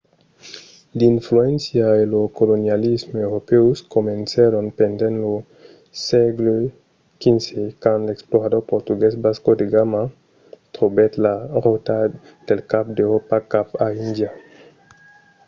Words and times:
l'influéncia 0.99 1.87
e 2.01 2.03
lo 2.13 2.21
colonialisme 2.39 3.17
europèus 3.27 3.77
comencèron 3.95 4.65
pendent 4.79 5.17
lo 5.23 5.33
sègle 6.07 6.55
xv 7.43 7.57
quand 7.81 8.01
l'explorador 8.07 8.63
portugués 8.71 9.13
vasco 9.23 9.51
da 9.59 9.65
gama 9.75 10.03
trobèt 10.75 11.11
la 11.25 11.35
rota 11.65 11.97
del 12.47 12.61
cap 12.71 12.85
d'euròpa 12.95 13.37
cap 13.53 13.67
a 13.85 13.87
índia 14.05 14.29